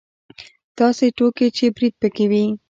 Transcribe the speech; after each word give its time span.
داسې 0.79 1.05
ټوکې 1.17 1.47
چې 1.57 1.65
برید 1.75 1.93
پکې 2.01 2.25
وي. 2.31 2.43